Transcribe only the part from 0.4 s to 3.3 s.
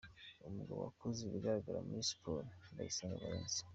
Umugabo wakoze ibigaragara muri siporo: Ndayisenga